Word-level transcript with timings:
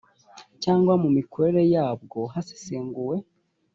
cyangwa 0.63 0.93
mu 1.01 1.09
mikorere 1.17 1.61
yabwo 1.73 2.19
hasesenguwe 2.33 3.15